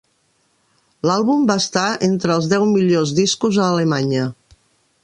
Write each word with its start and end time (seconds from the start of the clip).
L'àlbum 1.09 1.43
va 1.51 1.57
estar 1.65 1.85
entre 2.09 2.35
els 2.37 2.49
deu 2.55 2.67
millors 2.73 3.13
discos 3.21 3.63
a 3.67 3.71
Alemanya. 3.77 4.27